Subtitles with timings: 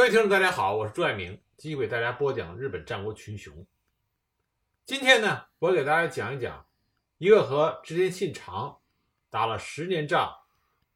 [0.00, 3.66] 各位听众，大家好，我是朱爱明，继续给大家播讲日本战国群雄。
[4.86, 6.66] 今天呢，我给大家讲一讲
[7.18, 8.80] 一个和织田信长
[9.28, 10.34] 打了十年仗，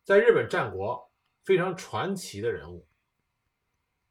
[0.05, 1.13] 在日本战国
[1.43, 2.87] 非常传奇的人物。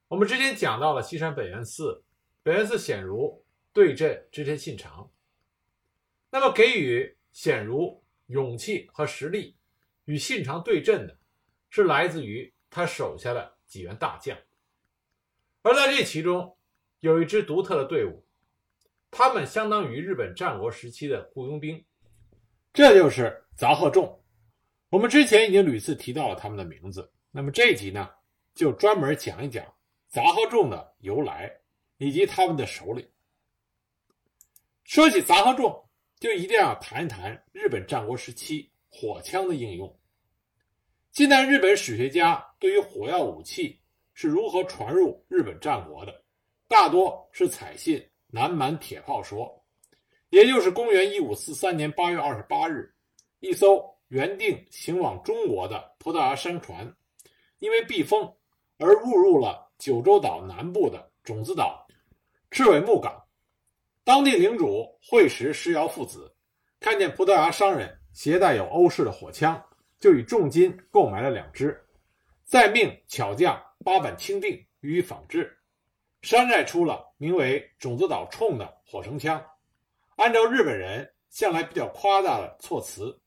[0.10, 2.04] 我们之前讲到了西山本愿寺，
[2.44, 5.10] 本愿寺显如对阵织田信长，
[6.30, 9.58] 那么给予显如勇气和实力
[10.06, 11.18] 与信长对阵的，
[11.72, 14.38] 是来自于他手下的几员大将。
[15.64, 16.58] 而在这其中，
[17.00, 18.26] 有一支独特的队伍，
[19.10, 21.86] 他们相当于日本战国时期的雇佣兵，
[22.74, 24.22] 这就是杂贺众。
[24.90, 28.10] 我们之前已经屡次提到了他们的名字，那么这一集呢，
[28.54, 29.66] 就专门讲一讲
[30.10, 31.50] 杂贺众的由来
[31.98, 33.10] 以及他们的首领。
[34.84, 35.90] 说起杂贺众，
[36.20, 39.98] 就一定要谈一谈日本战国时期火枪的应用。
[41.14, 43.80] 近代日本史学家对于火药武器。
[44.14, 46.24] 是如何传入日本战国的？
[46.68, 49.64] 大多是采信南蛮铁炮说，
[50.30, 52.92] 也就是公元一五四三年八月二十八日，
[53.40, 56.96] 一艘原定行往中国的葡萄牙商船，
[57.60, 58.32] 因为避风
[58.78, 61.86] 而误入了九州岛南部的种子岛
[62.50, 63.22] 赤尾木港。
[64.04, 66.36] 当地领主会石石尧父子
[66.80, 69.64] 看见葡萄牙商人携带有欧式的火枪，
[70.00, 71.80] 就以重金购买了两支，
[72.44, 73.62] 再命巧匠。
[73.84, 75.56] 八板清定予以仿制，
[76.22, 79.44] 山寨出了名为“种子岛冲”的火绳枪。
[80.16, 83.20] 按照日本人向来比较夸大的措辞，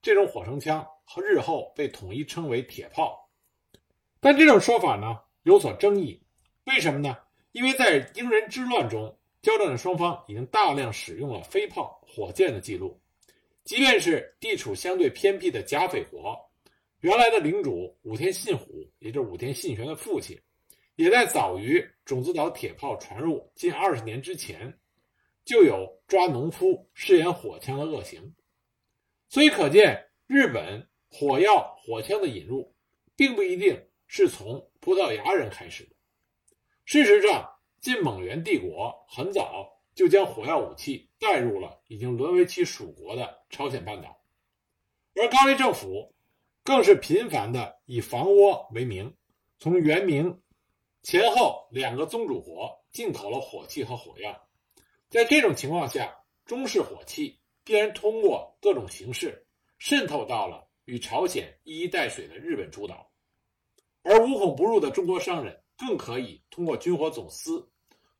[0.00, 3.28] 这种火绳枪和日后被统一称为“铁炮”。
[4.20, 6.22] 但这种说法呢有所争议，
[6.64, 7.16] 为什么呢？
[7.52, 13.00] 因为在英人之乱中，交战的双方已经大量使用了飞炮、火箭的记录。
[13.64, 16.51] 即便是地处相对偏僻的甲斐国。
[17.02, 20.40] 原来的领主武田信虎，也就是武田信玄的父亲，
[20.94, 24.78] 也在早于种子岛铁炮传入近二十年之前，
[25.44, 28.32] 就有抓农夫试验火枪的恶行。
[29.28, 32.72] 所以可见，日本火药火枪的引入，
[33.16, 35.96] 并不一定是从葡萄牙人开始的。
[36.84, 44.22] 事实上，晋蒙元帝国很早就将火药武器带入了已经沦为其属国的朝鲜半岛，
[45.16, 46.14] 而高丽政府。
[46.64, 49.12] 更是频繁的以防倭为名，
[49.58, 50.40] 从元明
[51.02, 54.48] 前后两个宗主国进口了火器和火药。
[55.10, 59.44] 在这种情况下，中式火器必然通过各种形式
[59.78, 63.10] 渗透到了与朝鲜一衣带水的日本诸岛，
[64.04, 67.68] 而无孔不入的中国商人更可以通过军火总司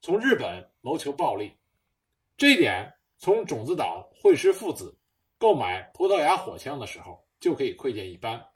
[0.01, 1.53] 从日本谋求暴利。
[2.37, 4.99] 这一点从种子岛惠师父子
[5.39, 7.25] 购买葡萄牙火枪的时候。
[7.43, 8.47] 就可以窥见一斑。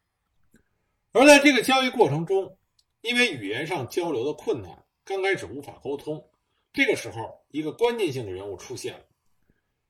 [1.11, 2.57] 而在这个交易过程中，
[3.01, 6.31] 因为语言上交流的困难，刚开始无法沟通。
[6.73, 9.05] 这个时候，一个关键性的人物出现了，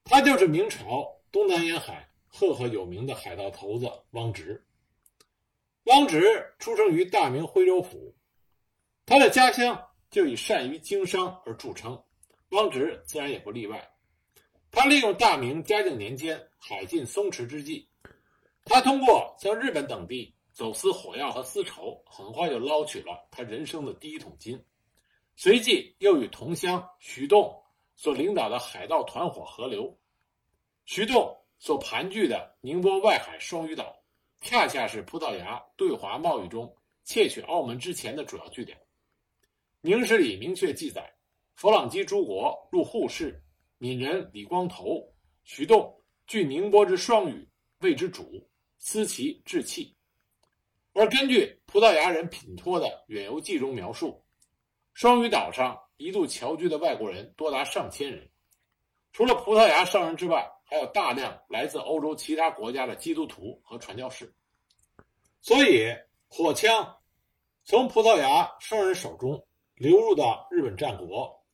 [0.02, 4.66] 他就是明朝东南沿海赫赫有名的海盗头子汪直。
[5.84, 8.16] 汪直出生于大明徽州府，
[9.04, 12.02] 他的家乡就以善于经商而著称，
[12.48, 13.90] 汪直自然也不例外。
[14.70, 17.90] 他利用大明嘉靖年间海禁松弛之际。
[18.68, 24.62] 他通过向日本等地走私火药和丝绸，很快就捞取了他人生的第一桶金。
[25.36, 27.62] 随即又与同乡徐栋
[27.94, 29.96] 所领导的海盗团伙合流。
[30.84, 33.96] 徐栋所盘踞的宁波外海双屿岛，
[34.40, 38.76] 恰恰是葡萄牙对华贸易中窃取澳门之前的主要据点。
[39.80, 41.14] 《明史》里明确记载，
[41.54, 43.40] 佛朗基诸国入沪市，
[43.78, 45.08] 闽人李光头、
[45.44, 47.48] 徐栋据宁波之双屿，
[47.78, 48.44] 谓之主。
[48.78, 49.96] 思其志气，
[50.92, 54.24] 而根据葡萄牙人品托的远游记中描述，
[54.94, 58.30] 双屿岛上一度侨居的外国人多达上千人，
[59.12, 64.34] 除了葡萄牙商人之外，还有大量来自欧洲其他国家的基督徒和传教士。
[65.40, 65.86] 所以，
[66.28, 66.96] 火枪
[67.64, 71.44] 从葡萄牙商人手中流入到日本战国，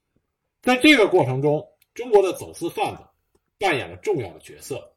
[0.61, 3.03] 在这个过程中，中国的走私贩子
[3.59, 4.92] 扮演了重要的角色。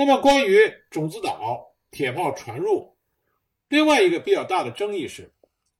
[0.00, 0.60] 那么，关于
[0.90, 2.96] 种子岛铁炮传入，
[3.68, 5.28] 另外一个比较大的争议是，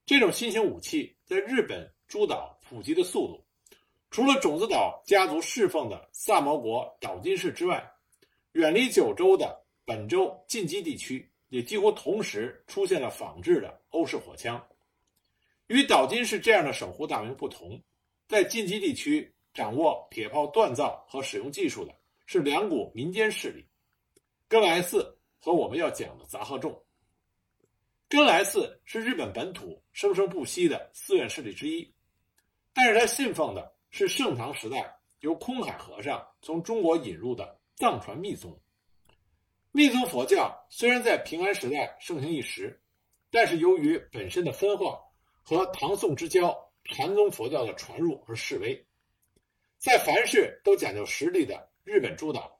[0.04, 3.44] 这种新型武器在日本诸岛普及的速度，
[4.10, 7.88] 除了种子岛家族侍奉的萨摩国岛津市之外，
[8.54, 14.60] 远离九州的本州近畿地区也几乎同时出现了仿制的欧式火枪。
[15.68, 17.80] 与岛津市这样的守护大名不同，
[18.26, 21.94] 在近畿地区掌握铁炮锻造和使用技术的
[22.26, 23.64] 是两股民间势力。
[24.48, 26.82] 根来寺和我们要讲的杂贺众，
[28.08, 31.92] 根来寺是日本本土生生不息的寺院势力之一，
[32.72, 38.58] 但是他信奉的是盛唐时代由空海和尚从中国引入的藏传密宗。
[39.70, 42.82] 密宗佛教虽然在平安时代盛行一时，
[43.30, 44.98] 但是由于本身的分化
[45.42, 48.86] 和唐宋之交禅宗佛教的传入而式微，
[49.76, 52.57] 在凡事都讲究实力的日本诸岛，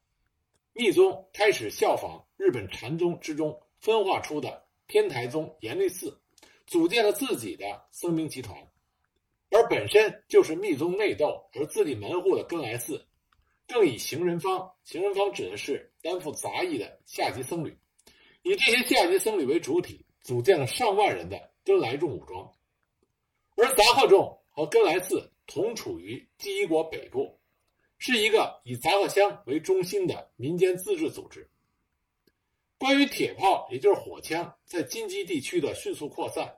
[0.78, 6.22] 密宗开始效仿日本禅宗之中分化出的天台宗延历寺，
[6.68, 8.56] 组建了自己的僧兵集团，
[9.50, 13.04] 而本身就是密宗内斗而自立门户的根来寺。
[13.66, 17.76] 更以行人方，行人方指的是担负杂役的下级僧侣，
[18.42, 22.54] 以这些下级僧侣为主体，组建了上万人的根来众武装。
[23.56, 27.37] 而杂贺众和根来寺同处于纪伊国北部，
[27.98, 31.48] 是一个以杂货箱为中心的民间自治组织。
[32.78, 36.56] 关于铁炮，也就是火枪，在金畿地区的迅速扩散，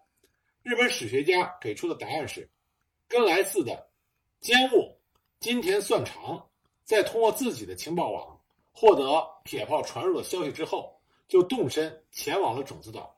[0.62, 2.48] 日本史学家给出的答案是：
[3.08, 3.90] 根来寺的
[4.40, 4.96] 监务
[5.40, 6.46] 金田算长。
[6.84, 8.40] 在通过自己的情报网
[8.72, 13.16] 获得铁炮传入的消息之后，就动身前往了种子岛，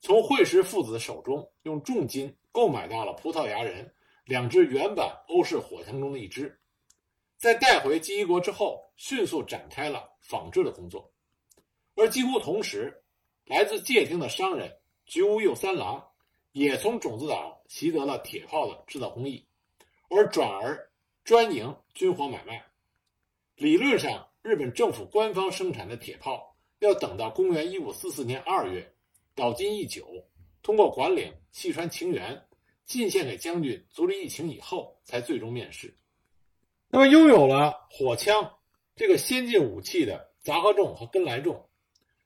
[0.00, 3.94] 从惠石父子手中用重金购买到了葡萄牙人
[4.24, 6.58] 两支原版欧式火枪中的一支，
[7.36, 11.12] 在带回基伊国之后，迅速展开了仿制的工作。
[11.94, 13.02] 而几乎同时，
[13.44, 14.70] 来自界町的商人
[15.04, 16.02] 菊屋右三郎
[16.52, 19.46] 也从种子岛习得了铁炮的制造工艺，
[20.08, 20.90] 而转而
[21.24, 22.64] 专营军火买卖。
[23.56, 28.94] 理论上，日本政府官方生产的铁炮要等到公元一五四四年二月，
[29.34, 30.06] 岛津义久
[30.62, 32.46] 通过管领细川晴元
[32.84, 35.94] 进献给将军足利义晴以后，才最终面世。
[36.96, 38.56] 那么，拥有了火枪
[38.94, 41.68] 这个先进武器的杂贺众和根来众，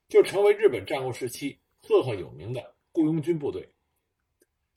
[0.07, 3.73] 就成为日本战国时期赫赫有名的雇佣军部队。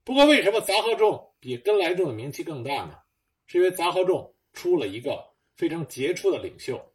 [0.02, 2.99] 不过，为什么杂贺众比根来众的名气更大呢？
[3.46, 5.32] 是因为杂贺众出了一个。
[5.56, 6.93] 非常杰出的领袖，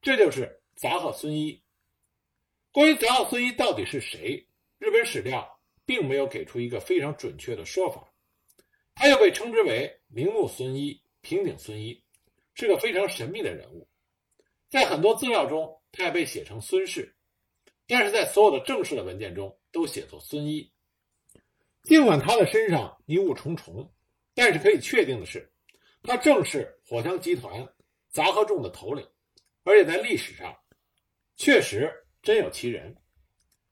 [0.00, 1.60] 这就是杂贺孙一。
[2.72, 4.46] 关于杂贺孙一到底是谁，
[4.78, 8.10] 日本史料并没有给出一个非常准确的说法。
[8.94, 12.02] 他又被称之为铃木孙一、平顶孙一，
[12.60, 13.88] 是个非常神秘的人物。
[14.68, 17.16] 在很多资料中，他也被写成孙氏，
[17.86, 20.70] 但是在所有的正式的文件中都写作孙一。
[21.84, 23.90] 尽管他的身上迷雾重重，
[24.34, 25.50] 但是可以确定的是，
[26.02, 27.66] 他正是火枪集团。
[28.10, 29.06] 杂合众的头领，
[29.62, 30.54] 而且在历史上
[31.36, 31.90] 确实
[32.22, 32.96] 真有其人。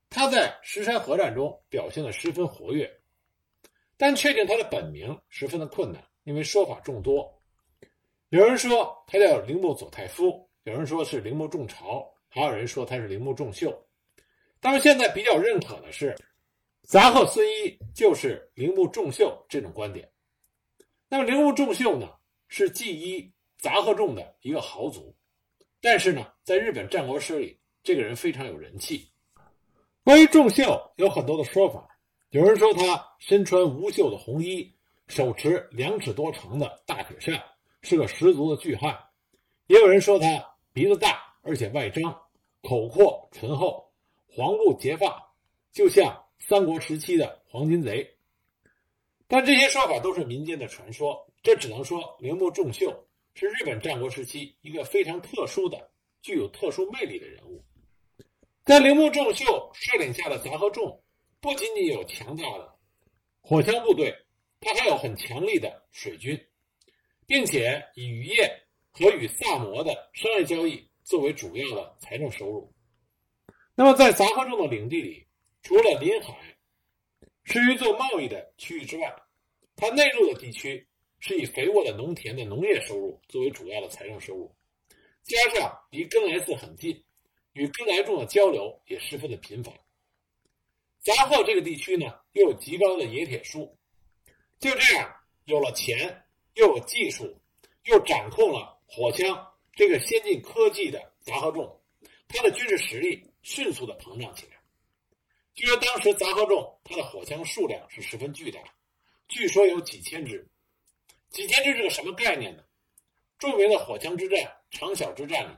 [0.09, 2.89] 他在石山河战中表现的十分活跃，
[3.97, 7.38] 但确定他的本名十分的困难，因为说法众多。
[8.31, 13.77] 有人说他叫铃木左太夫，有人说是铃木重朝，还有人说他是铃木重秀。
[14.61, 16.17] 但是现在比较认可的是，
[16.83, 20.11] 杂贺孙一就是铃木重秀这种观点。
[21.09, 22.09] 那么铃木重秀呢，
[22.49, 23.33] 是纪一。
[23.61, 25.13] 杂贺众的一个豪族，
[25.81, 29.11] 但是呢，在日本战国史里，这个人非常有人气。
[30.05, 31.89] 关于仲秀，有很多的说法。
[32.31, 34.73] 有人说他身穿无袖的红衣，
[35.09, 37.43] 手持两尺多长的大铁扇，
[37.83, 38.93] 是个十足的巨汉；
[39.67, 42.03] 也有人说他鼻子大，而且外张，
[42.63, 43.93] 口阔唇厚，
[44.27, 45.33] 黄布结发，
[45.73, 48.17] 就像三国时期的黄金贼。
[49.27, 53.05] 但这些说法都是民间的传说，这只能说铃木重秀。
[53.35, 57.63] 是日本战国时期一个非常特殊的、具有特殊魅力的人物。
[58.65, 61.01] 在铃木重秀率领下的杂贺众，
[61.41, 62.75] 不仅仅有强大的
[63.41, 64.13] 火枪部队，
[64.61, 66.48] 他还有很强力的水军，
[67.29, 68.51] 并且以渔业
[68.91, 72.75] 和与萨摩的商业交易作为主要的财政收入。
[73.77, 75.25] 那么，在杂贺众的领地里，
[75.63, 76.35] 除了临海
[77.45, 79.15] 是于做贸易的区域之外，
[79.77, 80.85] 它内陆的地区。
[81.21, 84.55] 是以肥沃的农田的农业收入作为主要的财政收入，
[85.25, 87.05] 加上离根来寺很近，
[87.55, 89.75] 与根来众的交流也十分的频繁。
[91.01, 93.77] 杂贺这个地区呢，又有极高的冶铁术，
[94.61, 95.13] 就这样
[95.47, 96.25] 有了钱，
[96.59, 97.41] 又有技术，
[97.85, 101.81] 又掌控了火枪这个先进科技的杂合众，
[102.27, 104.59] 他的军事实力迅速的膨胀起来。
[105.55, 108.61] 据说当时杂合众他的火枪数量是十分巨大，
[109.29, 110.47] 据说有几千支。
[111.31, 112.65] 几千支是个什么概念呢？
[113.39, 115.55] 著名的火枪之战长筱之战里，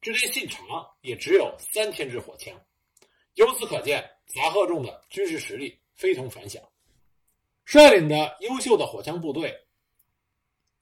[0.00, 0.64] 织田信长
[1.00, 2.54] 也只有三千支火枪。
[3.34, 6.62] 由此可见，杂贺众的军事实力非同凡响。
[7.64, 9.65] 率领的优秀的火枪部队，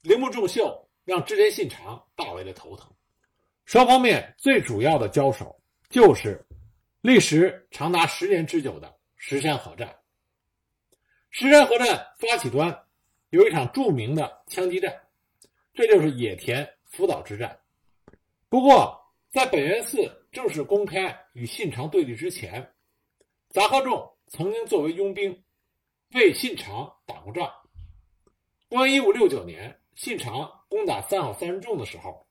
[0.05, 2.93] 铃木重秀让织田信长大为的头疼。
[3.65, 5.59] 双方面最主要的交手，
[5.89, 6.47] 就是
[7.01, 9.97] 历时长达十年之久的石山河战。
[11.31, 12.85] 石山河战发起端
[13.31, 14.95] 有一场著名的枪击战，
[15.73, 17.59] 这就是野田福岛之战。
[18.51, 22.75] 不过，在本元寺正式公开与信长对立之前，
[23.49, 25.43] 杂贺众曾经作为佣兵
[26.13, 27.51] 为信长打过仗。
[28.69, 32.27] 公元一五六九年，信长攻打三好三人众的时候，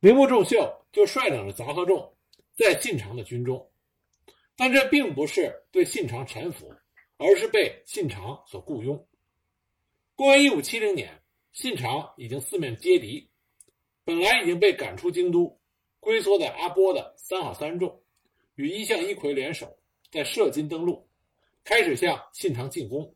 [0.00, 2.16] 铃木重秀就率领着杂贺众
[2.54, 3.70] 在信长的军中，
[4.56, 6.74] 但这并不是对信长臣服。
[7.16, 9.06] 而是被信长所雇佣。
[10.16, 13.30] 公元一五七零年，信长已经四面皆敌，
[14.04, 15.60] 本来已经被赶出京都，
[16.00, 18.02] 龟缩在阿波的三好三人众，
[18.56, 19.78] 与一向一揆联手，
[20.10, 21.08] 在射津登陆，
[21.62, 23.14] 开始向信长进攻。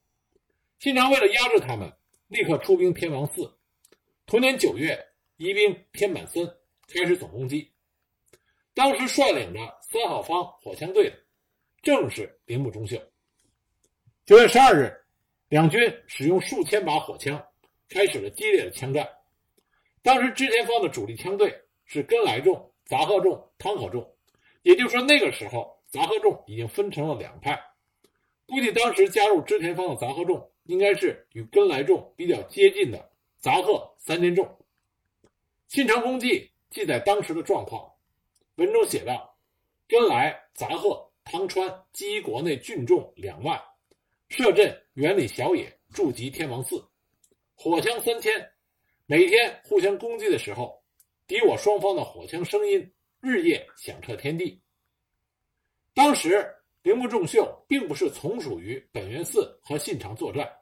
[0.79, 1.93] 信长为了压制他们，
[2.29, 3.51] 立刻出兵天王寺。
[4.27, 5.03] 同年九月，
[5.39, 6.47] 移兵天满森，
[6.87, 7.73] 开始总攻击。
[8.75, 11.17] 当时率领着三好方火枪队的，
[11.83, 13.01] 正是铃木忠秀。
[14.27, 14.95] 九月十二日，
[15.49, 17.43] 两军使用数千把火枪，
[17.89, 19.09] 开始了激烈的枪战。
[20.03, 24.07] 当时织田方的主力枪队是根来众、杂贺众、汤贺众，
[24.63, 27.59] 也就是说，那个时候杂贺众已经分成了两派。
[28.47, 34.47] 估计当时加入织田方的杂贺众，应该是与根来众比较接近的杂贺三千众。
[35.67, 37.91] 信长公记记载当时的状况，
[38.57, 39.35] 文中写道
[39.89, 43.59] ：“根来、杂贺、汤川基国内郡众两万。”
[44.29, 46.87] 摄阵原里小野筑集天王寺，
[47.55, 48.53] 火枪三千，
[49.07, 50.83] 每天互相攻击的时候，
[51.27, 54.61] 敌我双方的火枪声音日夜响彻天地。
[55.95, 56.47] 当时
[56.83, 60.58] 铃木重秀并不是从属于本元寺和信长作战，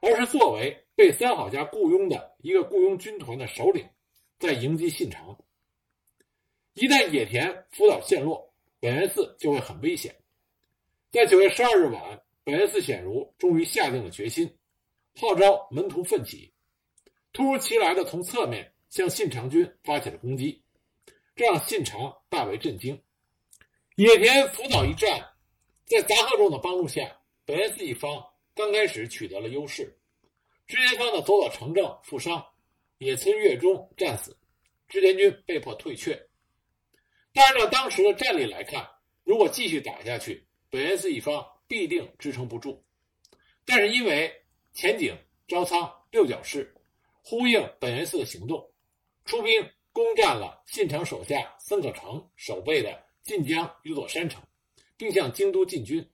[0.00, 3.88] 而是作为被三好家雇佣的一个雇佣军团的首领，
[4.38, 5.38] 在迎击信长。
[6.74, 10.14] 一旦野田福岛陷落，本元寺就会很危险。
[11.10, 12.22] 在九月十二日晚。
[12.44, 14.50] 本元寺显如终于下定了决心，
[15.20, 16.50] 号召门徒奋起，
[17.30, 20.62] 突如其来的从侧面向信长军发起了攻击，
[21.36, 22.98] 这让信长大为震惊。
[23.96, 25.28] 野田福岛一战，
[25.84, 28.24] 在杂贺众的帮助下，本元寺一方
[28.58, 29.96] 刚开始取得了优势，
[30.66, 32.44] 织田方的佐佐城正负伤，
[32.98, 34.36] 野村越中战死，
[34.88, 36.20] 织田军被迫退却。
[37.32, 38.84] 但按照当时的战力来看，
[39.22, 41.46] 如果继续打下去，本元寺一方。
[41.68, 42.82] 必定支撑不住，
[43.66, 44.32] 但是因为
[44.72, 45.14] 前景
[45.46, 46.74] 招仓六角氏
[47.22, 48.72] 呼应本元寺的行动，
[49.26, 54.42] 出兵攻占了信长手下森可成守备的晋江宇佐山城，
[54.96, 56.10] 并向京都进军。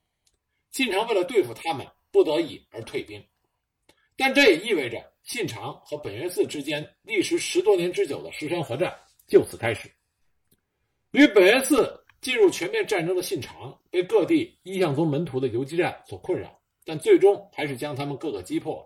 [0.73, 3.21] 信长为了对付他们，不得已而退兵，
[4.17, 9.91] 但这也意味着信长和本愿寺之间历时十多年之久的石山河战就此开始。
[11.11, 12.01] 与本愿寺。
[12.25, 18.83] 进入全面战争的信长被各地一向宗门徒的游击战所困扰，但最终还是将他们各个击破。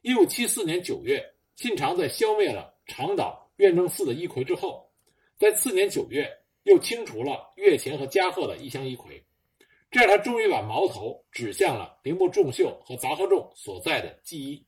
[0.00, 1.22] 一五七四年九月，
[1.54, 4.90] 信长在消灭了长岛院正寺的一揆之后，
[5.36, 6.26] 在次年九月
[6.62, 9.22] 又清除了越前和加贺的一乡一揆，
[9.92, 14.66] 这样他终于把矛头指向了铃木重秀和杂贺众所在的纪伊。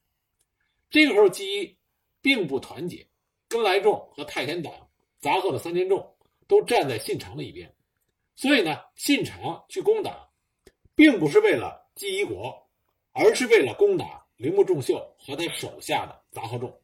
[0.90, 1.78] 这个时候，纪伊
[2.20, 3.08] 并不团结，
[3.48, 4.70] 根来众和太田党、
[5.18, 6.14] 杂贺的三千众
[6.46, 7.74] 都站在信长的一边。
[8.36, 10.28] 所以呢，信长去攻打，
[10.94, 12.68] 并不是为了纪伊国，
[13.12, 16.78] 而是为了攻打铃木重秀和他手下的杂贺众。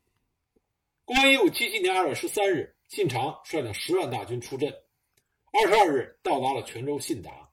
[1.05, 4.73] 公元一五七七年二月十三日，信长率领十万大军出阵，
[5.53, 7.50] 二十二日到达了泉州信达。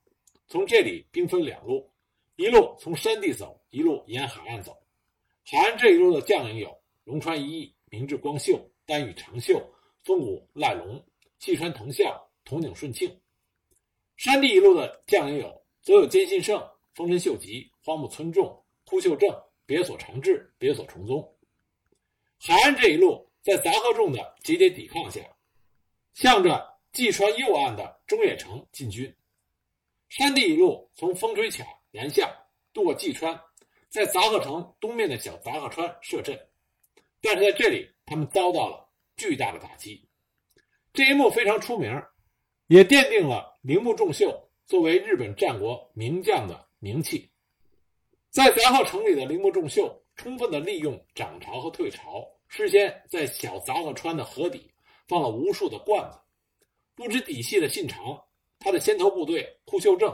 [0.49, 1.91] 从这里兵分两路，
[2.37, 4.77] 一路从山地走，一路沿海岸走。
[5.43, 6.73] 海岸这一路的将领有
[7.03, 9.61] 龙川一义、明智光秀、丹羽长秀、
[10.05, 11.03] 丰谷赖龙、
[11.39, 13.19] 细川藤孝、筒井顺庆。
[14.15, 19.29] 山地一路的将领有：佐有坚信胜、丰臣秀吉、荒木村重、枯秀正、
[19.65, 21.35] 别所长治、别所重宗。
[22.39, 25.19] 海岸这一路，在杂贺众的节节抵抗下，
[26.13, 29.13] 向着济川右岸的中野城进军。
[30.09, 32.33] 山地一路从风吹卡南下，
[32.73, 33.39] 渡过济川，
[33.89, 36.39] 在杂贺城东面的小杂贺川设阵。
[37.21, 40.07] 但是在这里，他们遭到了巨大的打击。
[40.93, 41.91] 这一幕非常出名。
[42.69, 47.31] 也奠定了铃木重秀作为日本战国名将的名气。
[48.29, 54.69] 在杂贺城里的铃木重秀，充分的利用涨潮和退潮，事先在小杂贺川的河底
[55.07, 56.19] 放了无数的罐子。
[56.93, 58.21] 不知底细的信长，
[58.59, 60.13] 他的先头部队枯秀正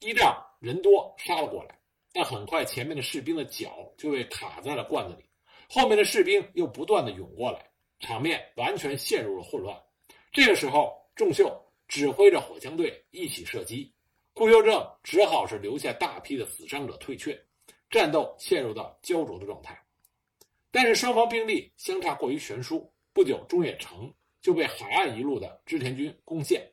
[0.00, 1.78] 依仗人多杀了过来，
[2.12, 5.24] 但很快前面的士兵的脚就被卡在了罐子里，
[5.68, 7.70] 后面的士兵又不断的涌过来，
[8.00, 9.76] 场面完全陷入了混乱。
[10.32, 11.58] 这个时候，仲秀。
[11.88, 13.92] 指挥着火枪队一起射击，
[14.32, 17.38] 顾秀正只好是留下大批的死伤者退却，
[17.90, 19.78] 战斗陷入到焦灼的状态。
[20.70, 26.66] 但是双方兵力相差过于悬殊，不久中野城就被海岸一路的织田军攻陷。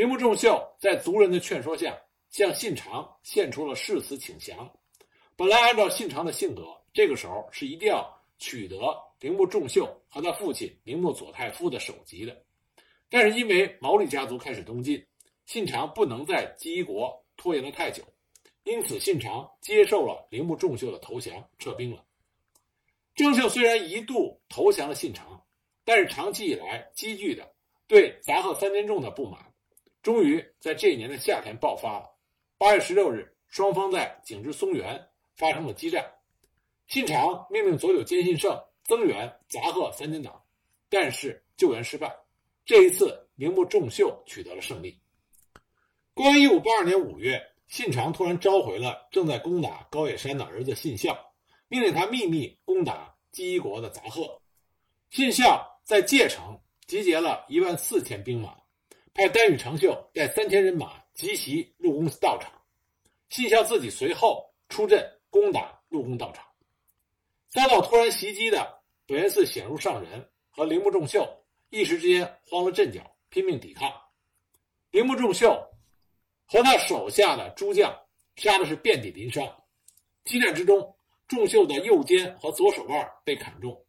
[0.00, 1.94] 铃木重秀在族人的劝说下，
[2.30, 4.72] 向信长献出了誓词请降。
[5.36, 8.78] 本来按照信长的性格，这个时候是一定要取得
[9.18, 12.34] 铃木重秀和他父亲铃木佐太夫的首级的。
[13.10, 15.06] 但是因为毛利家族开始东进，
[15.44, 18.02] 信长不能在基伊国拖延了太久，
[18.62, 22.02] 因此信长接受了铃木重秀的投降，撤兵了。
[23.14, 25.44] 郑秀虽然一度投降了信长，
[25.84, 27.52] 但是长期以来积聚的
[27.86, 29.49] 对杂贺三年重的不满，
[30.02, 32.10] 终于在这一年的夏天爆发了。
[32.56, 36.04] 八月十六日，双方在景之松原发生了激战。
[36.88, 40.42] 信长命令佐久间信胜增援杂贺三间党，
[40.88, 42.14] 但是救援失败。
[42.64, 44.98] 这一次，铃木重秀取得了胜利。
[46.14, 51.16] 公元一五八二年五月，信长突然召回了正在攻打高野山的儿子信孝，
[51.68, 54.40] 命令他秘密攻打基伊国的杂贺。
[55.10, 58.56] 信孝在界城集结了一万四千兵马，
[59.14, 62.52] 派丹羽长秀带三千人马急袭陆宫道场。
[63.28, 66.44] 信孝自己随后出阵攻打陆宫道场。
[67.48, 71.26] 遭到突然袭击的本愿寺显如上人和铃木重秀
[71.70, 73.92] 一时之间慌了阵脚，拼命抵抗。
[74.90, 75.66] 铃木重秀。
[76.52, 77.96] 和他手下的诸将
[78.34, 79.46] 杀的是遍体鳞伤，
[80.24, 80.96] 激战之中，
[81.28, 83.84] 仲秀的右肩和左手腕被砍中。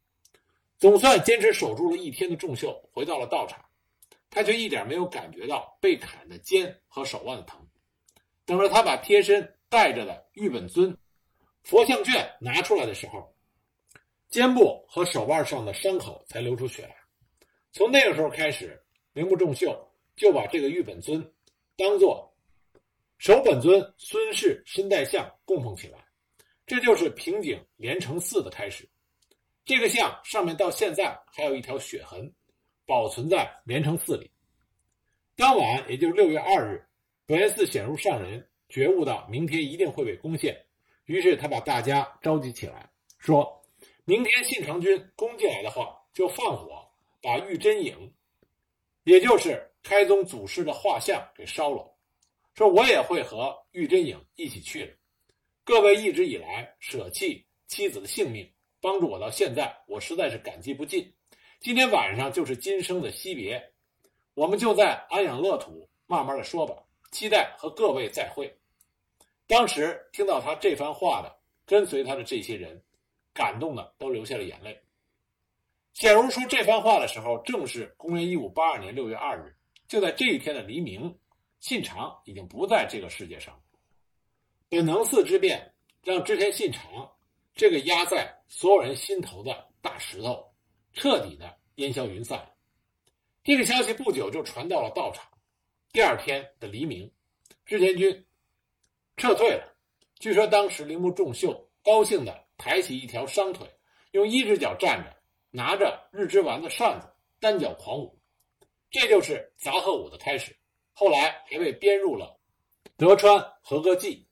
[0.77, 3.59] 总算坚持守住了一天的仲秀回到了道场，
[4.31, 7.63] 他却一点没有感觉到被砍的肩和手腕的疼。
[8.45, 10.97] 等着他把贴身带着的玉本尊
[11.61, 13.31] 佛像卷拿出来的时候，
[14.29, 16.95] 肩部和手腕上的伤口才流出血来。
[17.71, 18.81] 从那个时候开始，
[19.13, 19.77] 铃木重秀
[20.15, 21.21] 就把这个玉本尊
[21.77, 22.27] 当做。
[23.17, 25.99] 守本尊孙氏身带像供奉起来，
[26.65, 28.89] 这就是平井连城寺的开始。
[29.63, 32.33] 这个像上面到现在还有一条血痕，
[32.91, 34.29] 保存在连城寺里。
[35.37, 36.85] 当晚，也就是六月二日，
[37.25, 40.65] 本愿寺显如上人觉悟到明天一定会被攻陷，
[41.05, 43.63] 于是他把大家召集起来，说
[44.03, 46.85] 明天信长军攻进来的话，就放火
[47.21, 48.13] 把玉真影，
[49.05, 51.95] 也就是开宗祖师的画像给烧了。
[52.55, 54.93] 说我也会和玉真影一起去了。
[55.63, 58.51] 各位一直以来舍弃妻子的性命，
[58.81, 61.09] 帮助我到现在，我实在是感激不尽。
[61.61, 63.71] 今天晚上就是今生的惜别，
[64.33, 66.73] 我们就在安养乐土慢慢的说吧。
[67.11, 68.51] 期待和各位再会。
[69.45, 72.81] 当时听到他这番话的跟随他的这些人，
[73.31, 74.81] 感动的都流下了眼泪。
[75.93, 79.55] 显如说这番话的时候，正是公元一五八二年六月二日，
[79.87, 81.15] 就在这一天的黎明。
[81.59, 83.61] 信长已经不在这个世界上。
[84.67, 87.11] 本能寺之变让织田信长
[87.53, 90.50] 这个压在所有人心头的大石头
[90.93, 92.51] 彻底的烟消云散。
[93.43, 95.25] 这个消息不久就传到了道场。
[95.91, 97.11] 第二天的黎明，
[97.65, 98.25] 织田军
[99.17, 99.75] 撤退了。
[100.19, 103.67] 据说当时铃木重秀高兴地抬起一条伤腿，
[104.11, 105.15] 用一只脚站着，
[105.49, 107.07] 拿着日之丸的扇子，
[107.39, 108.19] 单脚狂舞。
[108.89, 110.55] 这就是杂贺舞的开始。
[110.93, 112.37] 后来还被编入了
[112.97, 114.27] 德川和歌祭，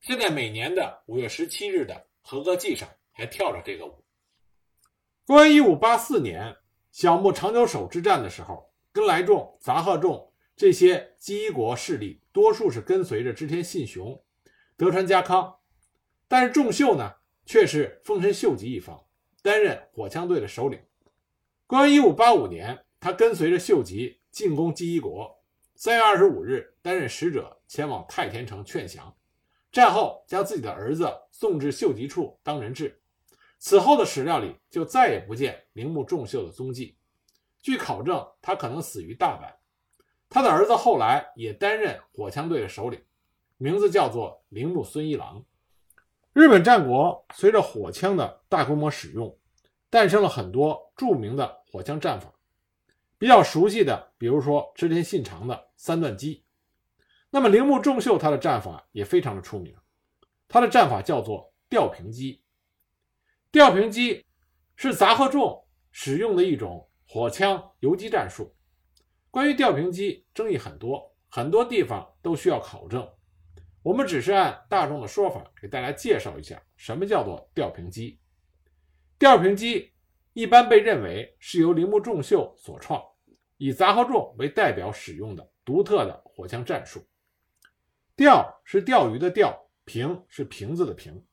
[0.00, 4.03] 现在每年的五月十七日的和歌祭上还跳着这个舞。
[5.26, 6.54] 公元一五八四年
[6.92, 14.22] 小牧长久手之战的时候，跟来众、杂贺众这些姬国势力，多数是跟随着织田信雄、
[14.76, 15.56] 德川家康，
[16.28, 17.14] 但是仲秀呢，
[17.46, 19.02] 却是丰臣秀吉一方，
[19.40, 20.78] 担任火枪队的首领。
[21.66, 25.42] 公元一五八五年，他跟随着秀吉进攻姬国。
[25.74, 29.16] 三月二十五日，担任使者前往太田城劝降。
[29.72, 33.00] 战后，将自己的儿子送至秀吉处当人质。
[33.64, 36.98] 此后的史料里就再也不见铃木重秀的踪迹。
[37.62, 39.50] 据考证，他可能死于大阪。
[40.28, 43.02] 他的儿子后来也担任火枪队的首领，
[43.56, 45.42] 名字叫做铃木孙一郎。
[46.34, 49.34] 日本战国随着火枪的大规模使用，
[49.88, 52.30] 诞生了很多著名的火枪战法。
[53.16, 56.44] 比较熟悉的，比如说织田信长的三段击，
[57.30, 59.74] 那么铃木重秀他的战法也非常的出名，
[60.48, 62.43] 他的战法叫做吊瓶击。
[63.54, 64.26] 吊瓶机
[64.74, 68.52] 是杂贺众使用的一种火枪游击战术。
[69.30, 73.08] 关于吊瓶机争议很多，很多地方都需要考证。
[73.80, 78.18] 我们只是按大众的说法给大家介绍一下，什么叫做吊瓶机。
[79.20, 79.92] 吊瓶机。
[80.32, 83.00] 一般被认为是由铃木重秀所创，
[83.56, 87.06] 以杂贺众为代表使用的独特的火枪战术。
[88.16, 91.24] 钓是钓鱼的钓，瓶是瓶子的瓶。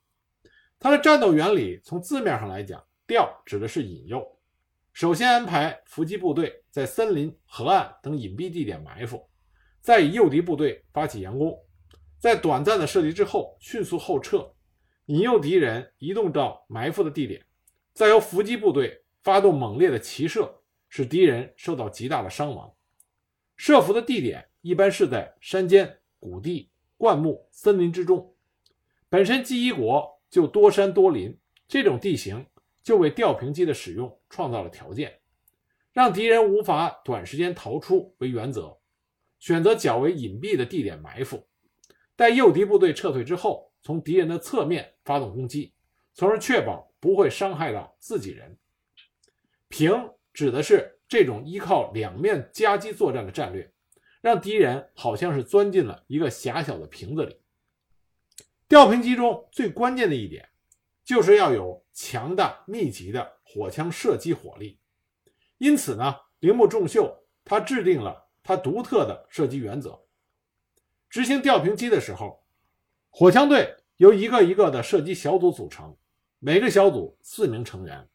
[0.84, 4.28] 它的战斗原理从字面上来讲，钓指的是引诱。
[4.94, 9.30] 首先安排伏击部队在森林、河岸等隐蔽地点埋伏，
[9.80, 11.56] 再以诱敌部队发起佯攻，
[12.18, 14.52] 在短暂的射击之后迅速后撤，
[15.06, 17.46] 引诱敌人移动到埋伏的地点，
[17.94, 22.74] 再由伏击部队发动猛烈的齐射，使敌人受到极大的伤亡。
[23.56, 28.36] 设伏的地点一般是在山间、谷地、灌木、森林之中。
[29.10, 32.44] 本身基伊国就多山多林，这种地形。
[32.84, 35.20] 就为吊瓶机的使用创造了条件，
[35.94, 38.76] 让敌人无法短时间逃出为原则，
[39.38, 41.48] 选择较为隐蔽的地点埋伏，
[42.16, 45.76] 待诱敌部队撤退之后，从敌人的侧面发动攻击，
[46.16, 48.58] 从而确保不会伤害到自己人。
[49.68, 49.94] 瓶
[50.34, 53.72] 指的是这种依靠两面夹击作战的战略，
[54.22, 57.38] 让敌人好像是钻进了一个狭小的瓶子里。
[58.72, 60.48] 吊瓶机中最关键的一点。
[61.04, 64.80] 就是要有强大密集的火枪射击火力，
[65.58, 70.00] 因此呢，铃木重秀他制定了他独特的射击原则。
[71.10, 72.42] 执行吊瓶机的时候，
[73.10, 75.94] 火枪队由一个一个的射击小组组成，
[76.40, 78.08] 每个小组四名成员，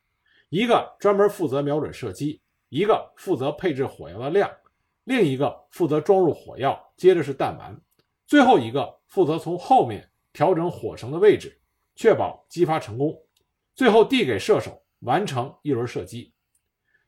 [0.48, 2.40] 一个专门负责瞄准射击，
[2.70, 4.50] 一个负责配置火药的量，
[5.04, 7.78] 另一个负责装入火药，接着是弹丸，
[8.26, 11.58] 最后一个负责从后面调整火绳的位置。
[11.98, 13.18] 确保激发成功，
[13.74, 16.34] 最后递给射手完成一轮射击。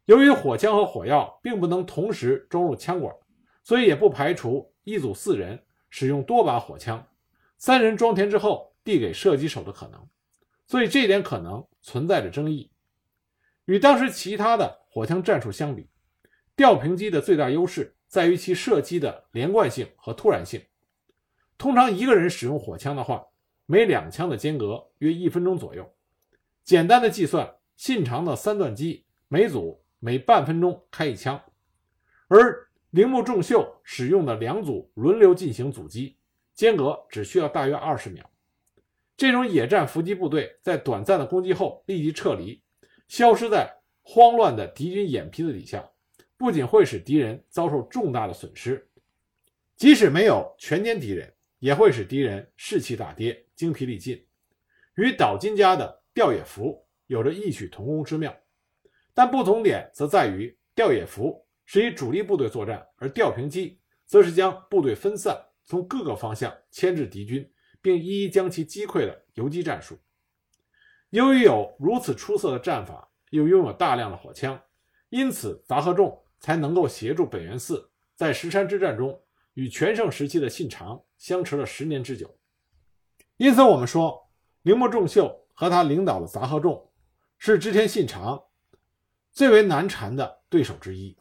[0.07, 3.15] 由于火枪和火药并不能同时装入枪管，
[3.63, 7.07] 所以也不排除一组四人使用多把火枪，
[7.59, 10.09] 三人装填之后递给射击手的可能。
[10.67, 12.73] 所以这点可能存在着争议。
[13.67, 15.91] 与当时其他的火枪战术相比，
[16.57, 20.63] 吊瓶机的最大优势在于其射击的连贯性和突然性。
[21.59, 23.27] 通常一个人使用火枪的话。
[23.71, 25.87] 每两枪的间隔约一分钟左右。
[26.65, 31.39] 简单的计算，信长的三段机每组每半分钟开一枪，
[32.29, 36.17] 而铃木重秀使用的两组轮流进行阻击，
[36.55, 38.25] 间隔只需要大约二十秒。
[39.19, 42.63] 这种野战伏击部队在短暂的攻击后立即撤离，
[43.07, 45.87] 消失在慌乱的敌军眼皮子底下，
[46.39, 48.89] 不仅会使敌人遭受重大的损失，
[49.77, 51.31] 即使没有全歼敌人。
[51.59, 54.25] 也会使敌人士气大跌、精疲力尽，
[54.97, 58.37] 与岛津家的吊野伏有着异曲同工之妙。
[59.15, 67.51] 但不同点则在于，吊野伏是以主力部队作战，而吊平机则是将部队分散，从各个方向牵制敌军，
[67.83, 69.99] 并一一将其击溃的游击战术。
[71.11, 74.63] 由于有如此出色的战法，又拥有大量的火枪，
[75.09, 79.21] 因此杂贺众才能够协助北原寺在石山之战中
[79.59, 81.03] 与全盛时期的信长。
[81.17, 82.33] 相持了十年之久，
[83.39, 84.31] 因此我们说
[84.63, 86.89] 铃木重秀和他领导的杂贺众
[87.39, 88.41] 是织田信长
[89.33, 91.17] 最为难缠的对手之一。